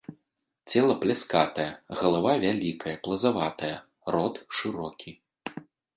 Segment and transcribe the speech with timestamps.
[0.71, 1.67] Цела пляскатае,
[1.99, 3.73] галава вялікая, плазаватая,
[4.17, 5.11] рот шырокі.